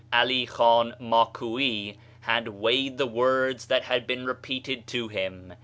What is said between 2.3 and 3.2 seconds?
weighed the